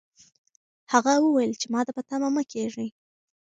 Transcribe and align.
هغه 0.93 1.13
وویل 1.19 1.53
چې 1.61 1.67
ماته 1.73 1.91
په 1.97 2.01
تمه 2.09 2.29
مه 2.35 2.43
کېږئ. 2.51 2.89